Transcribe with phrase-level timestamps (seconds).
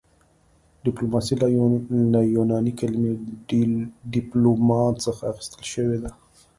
[0.85, 1.35] ډیپلوماسي
[2.15, 3.11] له یوناني کلمې
[4.13, 6.11] ډیپلوما څخه اخیستل شوې ده